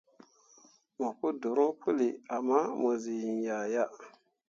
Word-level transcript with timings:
Mo 0.97 1.09
pu 1.19 1.27
dorõo 1.41 1.71
puli 1.81 2.07
ama 2.35 2.59
mo 2.79 2.91
zii 3.03 3.23
iŋya 3.33 3.59
yah. 3.73 3.93